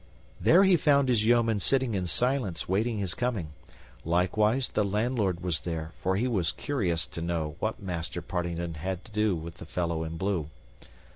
There 0.39 0.63
he 0.63 0.77
found 0.77 1.09
his 1.09 1.25
yeomen 1.27 1.59
sitting 1.59 1.93
in 1.93 2.07
silence, 2.07 2.67
waiting 2.67 2.97
his 2.97 3.13
coming; 3.13 3.49
likewise 4.03 4.69
the 4.69 4.83
landlord 4.83 5.41
was 5.41 5.61
there, 5.61 5.91
for 6.01 6.15
he 6.15 6.27
was 6.27 6.51
curious 6.53 7.05
to 7.05 7.21
know 7.21 7.55
what 7.59 7.83
Master 7.83 8.23
Partington 8.23 8.73
had 8.73 9.05
to 9.05 9.11
do 9.11 9.35
with 9.35 9.57
the 9.57 9.65
fellow 9.67 10.03
in 10.03 10.17
blue. 10.17 10.49